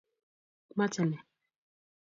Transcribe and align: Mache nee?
Mache 0.77 1.05
nee? 1.05 1.21